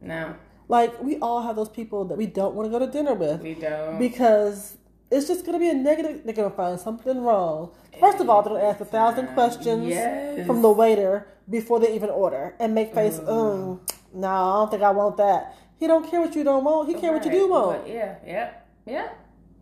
[0.00, 0.36] no
[0.72, 3.42] Like we all have those people that we don't want to go to dinner with
[3.42, 4.78] we don't because
[5.10, 6.22] it's just going to be a negative.
[6.24, 7.72] They're going to find something wrong.
[8.00, 10.46] First of all, they're going to ask a thousand questions Yes.
[10.46, 13.18] from the waiter before they even order and make face.
[13.18, 13.80] Mm,
[14.14, 15.54] no, I don't think I want that.
[15.78, 16.88] He don't care what you don't want.
[16.88, 17.86] He care what you do want.
[17.86, 18.52] yeah, yeah,
[18.86, 19.18] yep.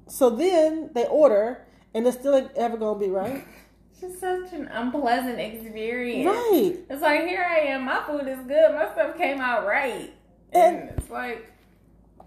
[0.07, 3.45] So then they order, and it's still ain't ever going to be right.
[3.93, 6.27] It's just such an unpleasant experience.
[6.27, 6.75] Right.
[6.89, 10.11] It's like here I am, my food is good, my stuff came out right,
[10.53, 11.47] and, it's like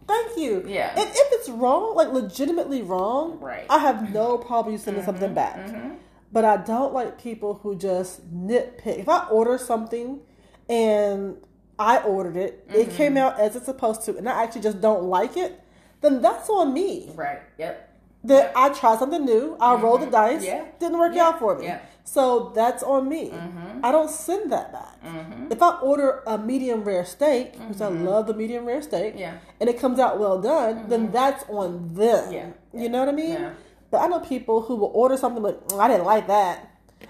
[0.05, 0.63] Thank you.
[0.67, 0.89] Yeah.
[0.99, 3.65] And if it's wrong, like legitimately wrong, Right.
[3.69, 5.55] I have no problem you sending something back.
[5.67, 5.95] mhm.
[6.31, 8.99] But I don't like people who just nitpick.
[8.99, 10.19] If I order something
[10.67, 11.37] and
[11.79, 12.97] I ordered it, it Mm-hmm.
[12.97, 15.61] came out as it's supposed to, and I actually just don't like it,
[16.01, 17.11] then that's on me.
[17.15, 17.92] right, yep,
[18.25, 20.45] That I tried something new, I rolled the dice, Mm-hmm.
[20.45, 20.65] Yeah.
[20.79, 21.27] didn't work Yeah.
[21.27, 21.73] out for me.
[22.05, 23.29] So that's on me.
[23.31, 23.79] Mhm.
[23.83, 24.95] I don't send that back.
[25.03, 25.51] Mhm.
[25.51, 29.19] If I order a medium rare steak, which I love the medium rare steak, Mm-hmm.
[29.19, 29.33] Yeah.
[29.59, 32.31] and it comes out well done, then that's on them.
[32.31, 32.45] Yeah.
[32.73, 33.51] You know what I mean?
[33.91, 36.59] But I know people who will order something like, "Mm, I didn't like that,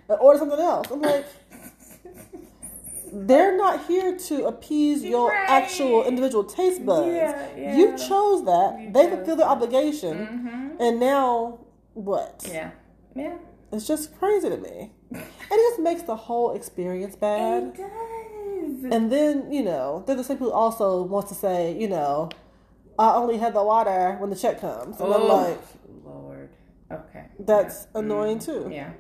[0.10, 0.90] and order something else.
[0.92, 1.26] I'm like,
[3.14, 5.50] they're not here to appease your Right.
[5.50, 7.08] actual individual taste buds.
[7.08, 7.76] Yeah, yeah.
[7.78, 8.80] You chose that.
[8.80, 10.82] You they chose fulfill their obligation, Mhm.
[10.84, 11.60] and now
[11.94, 12.48] what?
[12.52, 12.72] yeah,
[13.16, 13.36] yeah.
[13.72, 14.92] It's just crazy to me.
[15.12, 15.24] It
[15.70, 17.64] just makes the whole experience bad.
[17.64, 18.92] It does.
[18.92, 22.30] And then, you know, they're the same people who also wants to say, you know,
[23.00, 25.00] I only had the water when the check comes.
[25.00, 25.60] And I'm Oh, like,
[26.06, 26.50] Lord.
[26.92, 27.26] Okay.
[27.40, 28.70] that's annoying too.
[28.72, 28.92] Yeah.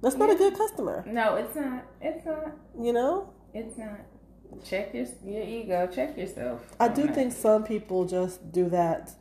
[0.00, 1.82] That's not a good customer, No, it's not.
[2.00, 2.52] It's not.
[2.80, 3.30] you know?
[3.54, 4.00] It's not.
[4.64, 5.88] Check your your ego.
[5.92, 6.60] Check yourself.
[6.78, 9.12] I do think some people just do that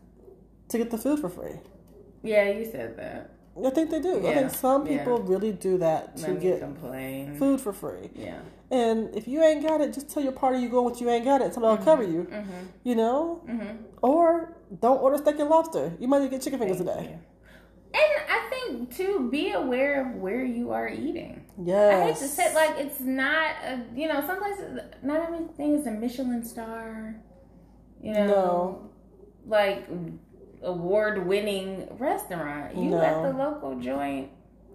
[0.69, 1.59] to get the food for free.
[2.23, 3.31] Yeah, you said that.
[3.65, 4.27] I think they do.
[4.27, 4.97] I think some yeah.
[4.99, 7.35] people really do that to get complain.
[7.37, 8.09] food for free.
[8.15, 8.39] Yeah.
[8.71, 11.25] And if you ain't got it, just tell your party you going with you ain't
[11.25, 11.53] got it.
[11.53, 12.23] Somebody will cover you.
[12.23, 12.45] Mhm.
[12.83, 13.41] You know?
[13.47, 13.77] Mhm.
[14.01, 15.93] Or don't order steak and lobster.
[15.99, 17.09] You might get chicken fingers Thank today.
[17.11, 17.19] you.
[17.93, 18.42] And I
[18.91, 21.45] too, be aware of where you are eating.
[21.63, 21.93] Yes.
[21.93, 25.87] I hate to say, like, it's not a, you know, some places, not everything is
[25.87, 27.15] a Michelin star.
[28.01, 28.89] You know, No.
[29.47, 29.87] like
[30.61, 32.75] award winning restaurant.
[32.77, 33.01] You No.
[33.01, 34.29] at the local joint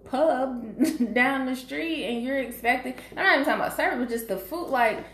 [0.04, 0.64] pub
[1.14, 4.36] down the street and you're expecting, I'm not even talking about service, but just the
[4.38, 4.68] food.
[4.68, 5.04] Like,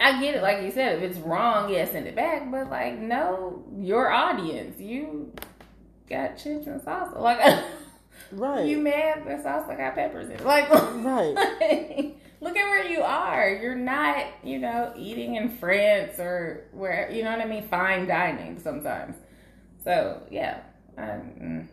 [0.00, 2.50] I get it, like you said, if it's wrong, yeah, send it back.
[2.50, 5.32] But, like, no, your audience, you
[6.10, 7.18] got chips and salsa.
[7.20, 7.38] Like,
[8.32, 8.66] Right.
[8.66, 10.44] you mad the salsa got peppers in it.
[10.44, 12.14] Like, Right.
[12.40, 13.48] look at where you are.
[13.50, 17.66] You're not, you know, eating in France or where, you know what I mean?
[17.68, 19.16] Fine dining sometimes.
[19.82, 20.60] So, yeah.
[20.96, 21.68] Um,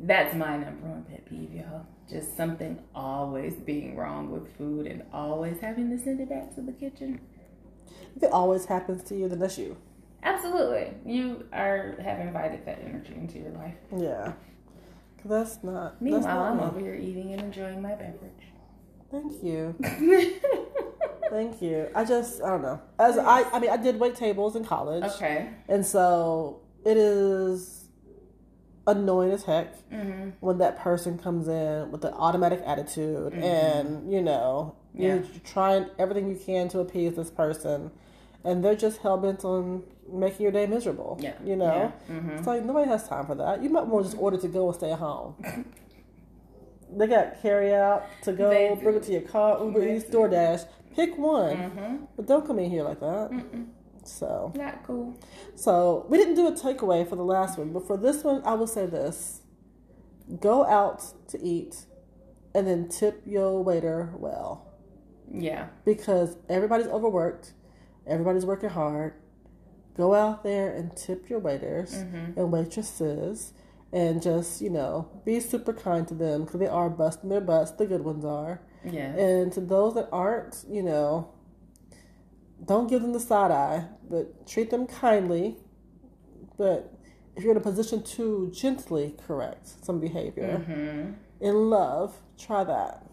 [0.00, 1.86] that's my number one pet peeve, y'all.
[2.08, 6.60] Just something always being wrong with food and always having to send it back to
[6.62, 7.20] the kitchen.
[8.16, 9.76] If it always happens to you, then that's you.
[10.22, 10.94] Absolutely.
[11.06, 13.74] You are have invited that energy into your life.
[13.96, 14.32] Yeah.
[15.28, 16.00] That's not.
[16.00, 18.52] Meanwhile, that's not I'm over here eating and enjoying my beverage.
[19.10, 19.74] Thank you.
[21.30, 21.88] Thank you.
[21.94, 22.80] I just I don't know.
[22.98, 25.04] As I I mean I did wait tables in college.
[25.04, 25.50] okay.
[25.68, 27.88] And so it is
[28.86, 30.30] annoying as heck Mm-hmm.
[30.40, 35.14] when that person comes in with the automatic attitude and, you know, Yeah.
[35.16, 37.90] you're trying everything you can to appease this person
[38.44, 41.18] and they're just hell bent on making your day miserable.
[41.20, 41.34] Yeah.
[41.44, 41.92] You know?
[42.08, 42.14] Yeah.
[42.14, 42.30] Mm-hmm.
[42.30, 43.62] It's like nobody has time for that.
[43.62, 45.34] You might want to just order to go and stay at home.
[46.96, 48.96] they got carry out to go, They bring do.
[48.98, 50.18] it to your car, Uber They Eats, do.
[50.18, 50.66] DoorDash.
[50.94, 51.56] Pick one.
[51.56, 51.96] Mm-hmm.
[52.16, 53.30] But don't come in here like that.
[53.30, 53.66] Mm-mm.
[54.04, 55.18] So Not cool.
[55.54, 58.54] so we didn't do a takeaway for the last one, but for this one, I
[58.54, 59.42] will say this:
[60.40, 61.84] go out to eat,
[62.54, 64.66] and then tip your waiter well,
[65.30, 65.66] Yeah.
[65.84, 67.52] because everybody's overworked,
[68.06, 69.12] everybody's working hard.
[69.98, 72.38] Go out there and tip your waiters Mm-hmm.
[72.38, 73.52] and waitresses,
[73.92, 77.72] and just you know be super kind to them because they are busting their butts.
[77.72, 79.12] The good ones are, Yeah.
[79.16, 81.30] and to those that aren't, you know,
[82.64, 85.56] don't give them the side eye, but treat them kindly.
[86.56, 86.94] But
[87.34, 91.12] if you're in a position to gently correct some behavior Mm-hmm.
[91.44, 93.04] in love, try that.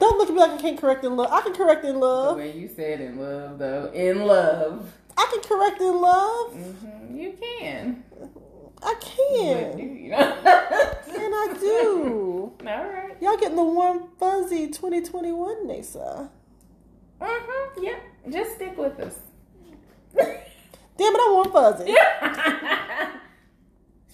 [0.00, 1.28] Don't look at me like I can't correct in love.
[1.30, 2.36] I can correct in love.
[2.36, 3.92] The way you said in love, though.
[3.94, 4.92] In love.
[5.18, 6.52] I can correct in love.
[6.54, 7.16] Mm-hmm.
[7.16, 8.04] You can.
[8.80, 9.78] I But can.
[9.78, 10.16] you know.
[10.16, 12.52] And I do.
[12.60, 13.16] All right.
[13.20, 16.30] Y'all getting the warm fuzzy 2021, Nasa.
[17.20, 17.82] Mm-hmm.
[17.82, 18.02] Yep.
[18.30, 19.18] Just stick with us.
[20.14, 21.94] Damn it, I'm warm fuzzy.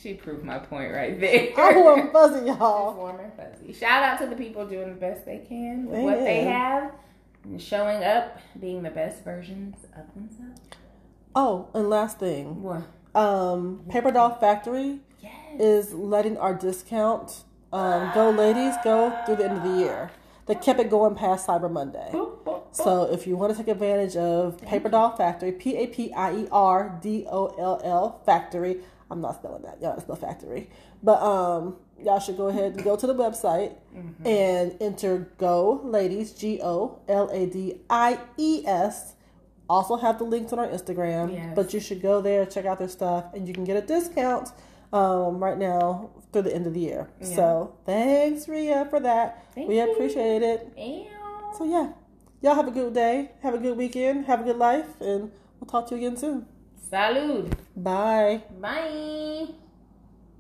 [0.01, 1.49] she proved my point right there.
[1.59, 2.91] I'm warm fuzzy, y'all.
[2.91, 3.73] It's warm and fuzzy.
[3.75, 6.93] Shout out to the people doing the best they can with what they have
[7.45, 10.61] and showing up, being the best versions of themselves.
[11.37, 12.63] Oh, and last thing.
[12.63, 12.83] What?
[13.15, 15.33] Um, Papier Doll Factory Yes.
[15.61, 20.11] is letting our discount um, go ladies go through the end of the year.
[20.47, 22.11] They kept it going past Cyber Monday.
[22.13, 22.63] Boop, boop, boop.
[22.77, 26.35] So if you want to take advantage of Papier Doll Factory, P A P I
[26.37, 28.81] E R D O L L Factory.
[29.11, 29.81] I'm not spelling that.
[29.81, 30.69] Y'all spell factory.
[31.03, 33.75] But um y'all should go ahead and go to the website
[34.25, 39.15] and enter Go Ladies G O L A D I E S.
[39.69, 41.33] Also have the links on our Instagram.
[41.33, 41.53] Yes.
[41.55, 44.51] But you should go there, check out their stuff, and you can get a discount
[44.93, 47.09] um, right now through the end of the year.
[47.21, 47.37] Yeah.
[47.37, 49.47] So thanks, Ria, for that.
[49.55, 49.93] Thank we you.
[49.93, 50.73] appreciate it.
[50.77, 51.07] Ew.
[51.57, 51.93] So yeah,
[52.43, 55.69] y'all have a good day, have a good weekend, have a good life, and we'll
[55.69, 56.47] talk to you again soon.
[56.91, 57.53] Salud.
[57.77, 58.43] Bye.
[58.61, 59.55] Bye.